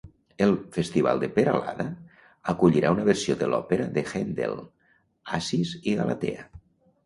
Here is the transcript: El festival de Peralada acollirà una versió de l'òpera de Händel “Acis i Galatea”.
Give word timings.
El 0.43 0.53
festival 0.77 1.21
de 1.23 1.29
Peralada 1.35 1.85
acollirà 2.55 2.95
una 2.97 3.07
versió 3.11 3.37
de 3.43 3.53
l'òpera 3.53 3.87
de 4.01 4.07
Händel 4.15 4.59
“Acis 5.41 5.79
i 5.93 5.99
Galatea”. 6.05 6.53